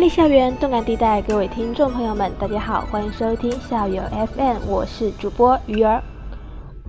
[0.00, 4.02] 魅力校园，动感地带，各位听众朋友们，大家好，欢迎收听校友
[4.34, 6.02] FM，我是主播鱼儿。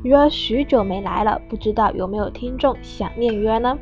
[0.02, 3.78] 鱼儿许久没来了，不知道有没有听众想念鱼儿呢？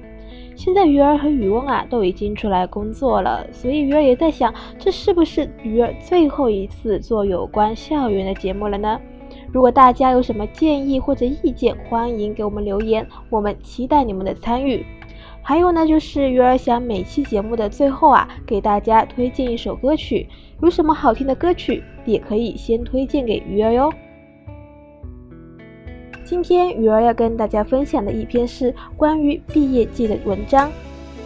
[0.56, 9.00] 现在鱼儿和渔翁啊都已经出来工作了，所以鱼儿也在想，这是不是鱼儿最后一次做有关校园的节目了呢？
[9.54, 14.84] 如果大家有什么建议或者意见，欢迎给我们留言，我们期待你们的参与。
[15.50, 20.30] 还有呢，就是鱼儿想每期节目的最后啊，给大家推荐一首歌曲，
[20.62, 23.92] 有什么好听的歌曲，也可以先推荐给鱼儿哟。
[26.24, 30.70] 今天鱼儿要跟大家分享的一篇是关于毕业季的文章。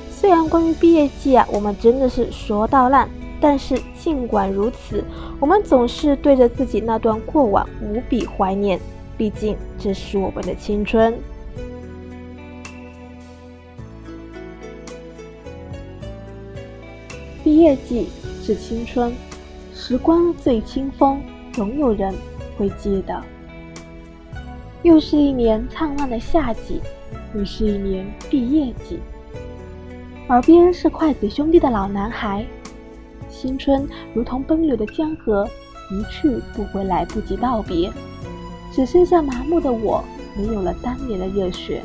[0.09, 3.09] 虽然关于毕业季啊，我们真的是说到烂。
[3.41, 5.03] 但是尽管如此，
[5.41, 8.79] 我们总是对着自己那段过往无比怀念，
[9.17, 11.13] 毕竟这是我们的青春。
[17.53, 18.09] 毕业季
[18.41, 19.13] 是青春，
[19.75, 22.11] 时光最清风，总有人
[22.57, 23.23] 会记得。
[24.81, 26.81] 又是一年灿烂的夏季，
[27.35, 28.99] 又是一年毕业季。
[30.29, 32.43] 耳边是筷子兄弟的老男孩。
[33.29, 35.47] 青春如同奔流的江河，
[35.91, 37.87] 一去不回，来不及道别，
[38.71, 40.03] 只剩下麻木的我，
[40.35, 41.83] 没有了当年的热血。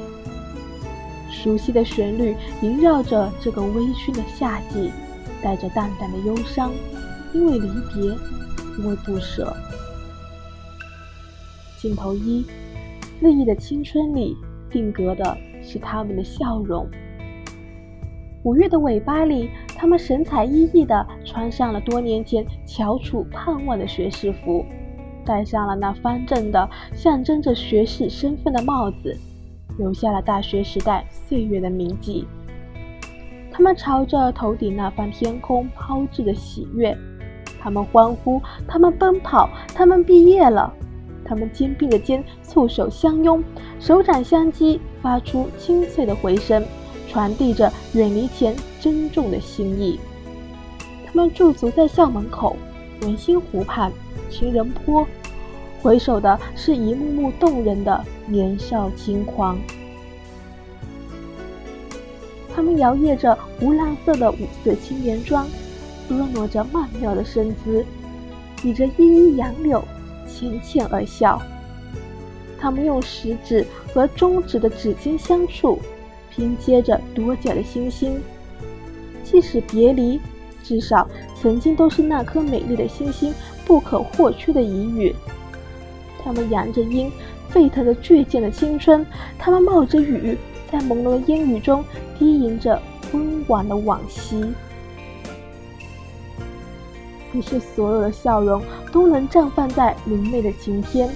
[1.30, 4.91] 熟悉的旋律萦绕着这个微醺的夏季，
[5.42, 6.72] 带着淡淡的忧伤，
[7.33, 8.03] 因为离别，
[8.78, 9.55] 因为不舍。
[11.78, 12.45] 镜头一，
[13.20, 14.36] 肆意的青春里
[14.70, 16.89] 定格的是他们的笑容。
[18.45, 24.64] 五月的尾巴里，他们神采奕奕地穿上了多年前翘楚盼望的学士服，
[25.25, 29.17] 戴上了那方正的象征着学士身份的帽子，
[29.77, 32.27] 留下了大学时代岁月的铭记。
[33.58, 36.96] 他们朝着头顶那方天空抛掷着喜悦，
[37.61, 40.73] 他们欢呼，他们奔跑，他们毕业了，
[41.24, 43.42] 他们肩并着肩，簇手相拥，
[43.80, 46.64] 手掌相击，发出清脆的回声。
[47.08, 49.98] 传递着远离前珍重的心意。
[51.05, 52.55] 他们驻足在校门口、
[53.01, 53.91] 文心湖畔、
[54.30, 55.05] 情人坡，
[55.83, 59.58] 回首的是一幕幕动人的年少轻狂。
[62.58, 65.46] 他们摇曳着湖蓝色的五色青年装，
[66.11, 67.86] 婀娜着曼妙的身姿，
[68.64, 69.80] 倚着依依杨柳，
[70.27, 71.41] 浅浅而笑。
[72.58, 73.64] 他们用食指
[73.95, 75.79] 和中指的指尖相触。
[76.30, 78.20] 拼接着多角的星星，
[79.23, 80.20] 即使别离，
[80.64, 81.08] 至少
[81.41, 83.33] 曾经都是那颗美丽的星星
[83.64, 85.14] 不可或缺的遗语。
[86.24, 87.08] 他们扬着鹰，
[87.51, 89.05] 沸腾着倔强的青春；
[89.39, 90.36] 他们冒着雨，
[90.70, 91.84] 在朦胧的烟雨中
[92.18, 92.80] 低吟着
[93.12, 94.45] 温婉的往昔。
[97.30, 101.11] 不是所有的笑容都能绽放在明媚的晴天，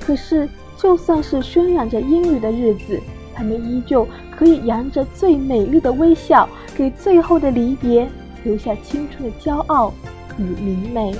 [0.00, 3.00] 可是就算是渲染着阴雨的日子。
[3.34, 4.04] 他们依旧
[4.36, 8.08] 可以扬着最美丽的微笑，给最后的离别
[8.42, 9.94] 留下青春的骄傲
[10.38, 11.14] 与明媚。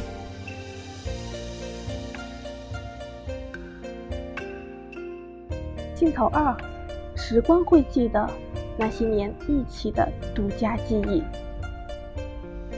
[5.95, 6.57] 镜头二，
[7.19, 8.31] 时光会记得
[8.79, 11.23] 那些年一起的独家记忆。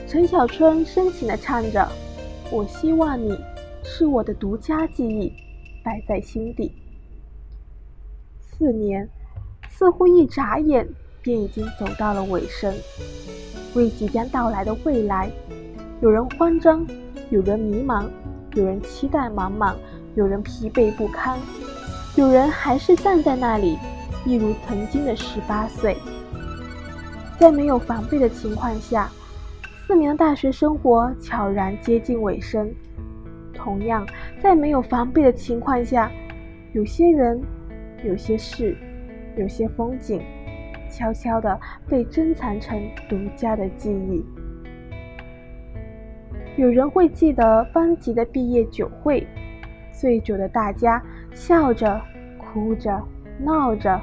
[0.07, 1.87] 陈小春深情的唱着
[2.51, 3.37] ：“我希望你
[3.83, 5.31] 是我的独家记忆，
[5.83, 6.73] 摆在心底。”
[8.41, 9.07] 四年。
[9.73, 10.87] 似乎一眨眼
[11.23, 12.71] 便已经走到了尾声，
[13.73, 15.31] 为即将到来的未来，
[16.01, 16.85] 有人慌张，
[17.31, 18.05] 有人迷茫，
[18.53, 19.75] 有人期待满满，
[20.13, 21.39] 有人疲惫不堪，
[22.15, 23.75] 有人还是站在那里，
[24.25, 25.95] 一如曾经的十八岁。
[27.39, 29.09] 在没有防备的情况下，
[29.87, 32.71] 四年大学生活悄然接近尾声。
[33.53, 34.05] 同样，
[34.39, 36.11] 在没有防备的情况下，
[36.73, 37.41] 有些人，
[38.03, 38.77] 有些事。
[39.37, 40.21] 有些风景，
[40.89, 41.57] 悄悄地
[41.87, 44.21] 被珍藏成独家的记忆。
[46.57, 49.25] 有人会记得班级的毕业酒会，
[49.93, 51.01] 醉酒的大家
[51.33, 52.01] 笑着、
[52.37, 53.01] 哭着、
[53.39, 53.97] 闹着，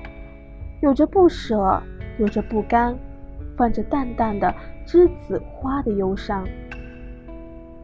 [0.81, 1.83] 有着不舍，
[2.19, 2.97] 有着不甘，
[3.57, 4.55] 泛着淡淡的
[4.87, 6.47] 栀子花的忧伤。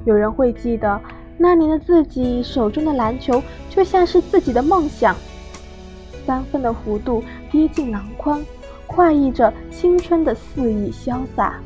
[0.05, 1.01] 有人会记得
[1.37, 5.17] 那年的自己手中的篮球，就像是自己的梦想。
[6.25, 8.43] 三分的弧度跌进篮筐，
[8.87, 11.61] 快意着青春的肆意潇洒。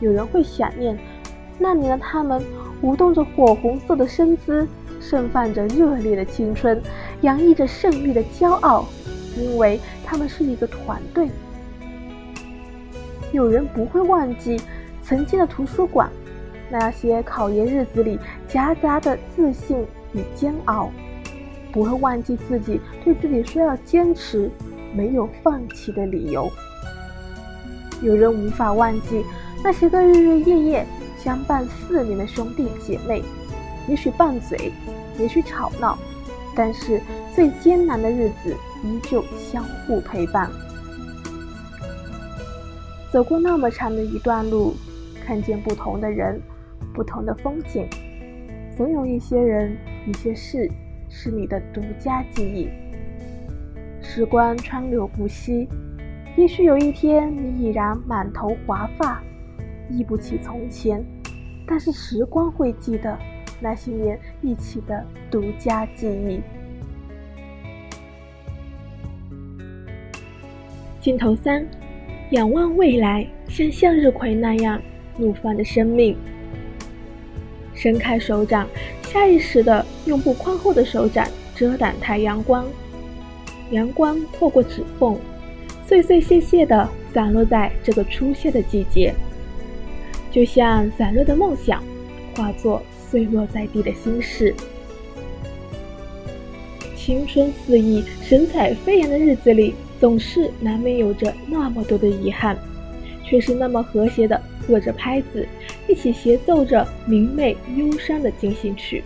[0.00, 0.98] 有人会想念
[1.58, 2.42] 那年的他们，
[2.80, 4.66] 舞动着火红色的身姿，
[5.00, 6.80] 盛放着热烈的青春，
[7.20, 8.86] 洋溢着胜利的骄傲，
[9.36, 11.28] 因为他们是一个团队。
[13.32, 14.60] 有人不会忘记
[15.02, 16.10] 曾经的图书馆，
[16.70, 18.18] 那些考研日子里
[18.48, 20.90] 夹杂的自信与煎熬，
[21.72, 24.50] 不会忘记自己对自己说要坚持、
[24.94, 26.50] 没有放弃的理由。
[28.02, 29.24] 有人无法忘记
[29.62, 30.86] 那些个日日夜夜
[31.18, 33.22] 相伴四年的兄弟姐妹，
[33.88, 34.72] 也许拌嘴，
[35.18, 35.98] 也许吵闹，
[36.54, 37.00] 但是
[37.34, 40.50] 最艰难的日子依旧相互陪伴。
[43.10, 44.74] 走过那么长的一段路，
[45.24, 46.40] 看见不同的人，
[46.92, 47.88] 不同的风景，
[48.76, 49.76] 总有一些人、
[50.06, 50.70] 一些事
[51.08, 52.68] 是你的独家记忆。
[54.02, 55.68] 时光川流不息，
[56.36, 59.22] 也许有一天你已然满头华发，
[59.90, 61.04] 忆不起从前，
[61.66, 63.18] 但是时光会记得
[63.60, 66.40] 那些年一起的独家记忆。
[71.06, 71.64] 镜头三。
[72.30, 74.82] 仰望未来，像向日葵那样
[75.16, 76.16] 怒放的生命。
[77.76, 78.66] 伸开手掌，
[79.02, 81.24] 下意识地用不宽厚的手掌
[81.54, 82.66] 遮挡太阳光。
[83.70, 85.16] 阳光透过指缝，
[85.86, 89.14] 碎碎屑屑地散落在这个初夏的季节，
[90.32, 91.84] 就像散落的梦想，
[92.34, 94.52] 化作碎落在地的心事。
[96.96, 99.72] 青春肆意、神采飞扬的日子里。
[100.00, 102.56] 总是难免有着那么多的遗憾，
[103.24, 105.46] 却是那么和谐的和着拍子，
[105.88, 109.02] 一起协奏着明媚忧伤的进行曲。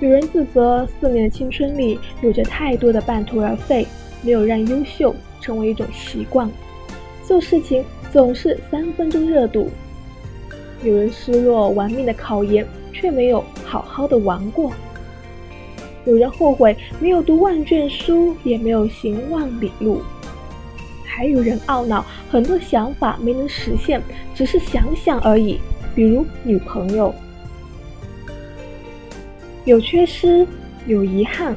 [0.00, 3.86] 有人自责四年青春里有着太多的半途而废，
[4.22, 6.50] 没有让优秀成为一种习惯，
[7.24, 9.68] 做事情总是三分钟热度。
[10.82, 14.72] 有人失落玩命的考研，却没有好好的玩过。
[16.04, 20.00] 有人后悔没有读万卷书，也没有行万里路；
[21.04, 24.02] 还有人懊恼很多想法没能实现，
[24.34, 25.60] 只是想想而已。
[25.94, 27.14] 比如女朋友，
[29.64, 30.46] 有缺失，
[30.86, 31.54] 有遗憾，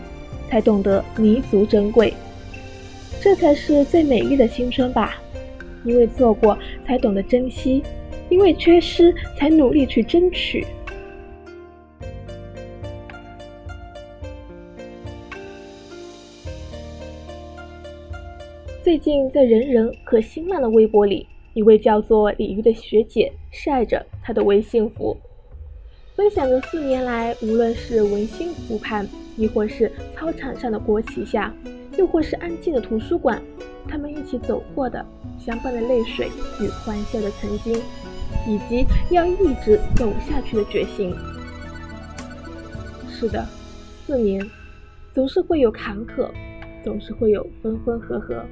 [0.49, 2.13] 才懂得弥足珍贵。
[3.21, 5.15] 这才是最美丽的青春吧！
[5.83, 6.55] 因为错过，
[6.85, 7.81] 才懂得珍惜；
[8.29, 10.67] 因为缺失，才努力去争取。
[18.85, 25.17] 最近在人人和新浪的微博里，一位叫做李鱼的学姐晒着她的微幸福，
[26.15, 31.51] 分享着四年来，无论是文心湖畔，亦或是操场上的国旗下，
[31.97, 33.41] 又或是安静的图书馆，
[33.87, 35.03] 他们一起走过的
[35.39, 36.27] 相伴的泪水
[36.61, 37.73] 与欢笑的曾经，
[38.47, 41.11] 以及要一直走下去的决心。
[43.09, 43.43] 是的，
[44.05, 44.47] 四年，
[45.11, 46.29] 总是会有坎坷，
[46.83, 48.45] 总是会有分分合合。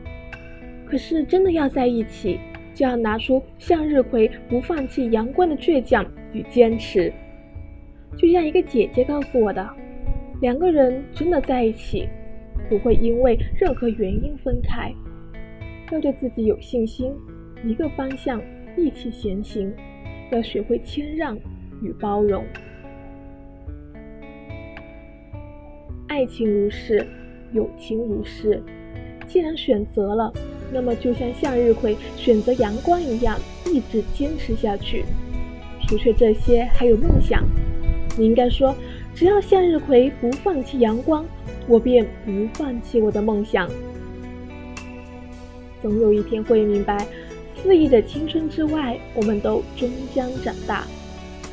[0.86, 2.40] 可是，真的要在一起，
[2.74, 7.12] 就要拿出向日葵不放弃阳光的倔强与坚持。
[8.18, 9.68] 就像一个姐姐告诉我的，
[10.42, 12.08] 两个人真的在一起，
[12.70, 14.94] 不会因为任何原因分开。
[15.92, 17.14] 要对自己有信心，
[17.64, 18.42] 一个方向
[18.78, 19.74] 一起前行。
[20.32, 21.38] 要学会谦让
[21.82, 22.44] 与包容。
[26.08, 27.06] 爱情如是，
[27.52, 28.62] 友情如是。
[29.28, 30.34] 既然选择了。
[30.74, 33.40] 那么，就像向日葵选择阳光一样，
[33.72, 35.06] 一直坚持下去。
[35.88, 37.44] 除却这些，还有梦想。
[38.18, 38.76] 你应该说，
[39.14, 41.24] 只要向日葵不放弃阳光，
[41.68, 43.70] 我便不放弃我的梦想。
[45.82, 47.06] 总有一天会明白，
[47.62, 50.88] 肆意的青春之外，我们都终将长大，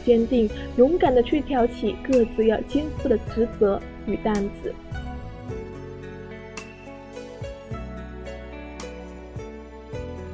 [0.05, 4.73] 坚定勇敢的去挑起各自要肩负的职责与担子。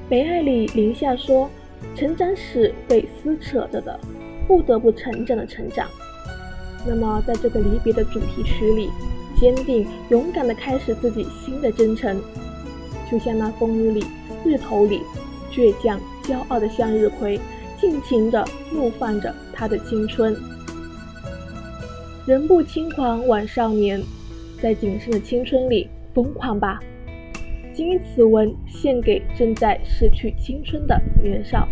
[0.09, 1.51] 北爱里，林夏说
[1.97, 3.99] ：“成长史被撕扯着的，
[4.47, 5.89] 不得不成长的成长。”
[6.87, 8.89] 那么，在这个离别的主题曲里，
[9.37, 12.23] 坚定勇敢地开始自己新的征程，
[13.11, 14.05] 就像那风雨里、
[14.45, 15.01] 日头里，
[15.51, 17.41] 倔强骄傲的向日葵，
[17.81, 20.37] 尽情地怒放着他的青春。
[22.27, 24.01] 人不轻狂枉少年，
[24.63, 26.79] 在谨慎的青春里疯狂吧。
[27.77, 31.69] 今此文献给正在逝去青春的年少。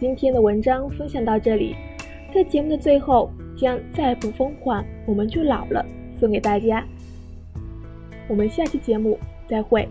[0.00, 1.76] 今天的文章分享到这里，
[2.32, 5.84] 在节目的最后，将再不疯狂我们就老了
[6.18, 6.82] 送给大家。
[8.26, 9.86] 我们下期节目再会。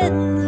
[0.00, 0.39] written